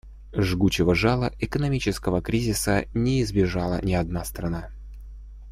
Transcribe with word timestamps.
Жгучего 0.33 0.95
жала 0.95 1.31
экономического 1.39 2.23
кризиса 2.23 2.85
не 2.95 3.21
избежала 3.21 3.79
ни 3.85 3.93
одна 3.93 4.25
страна. 4.25 4.71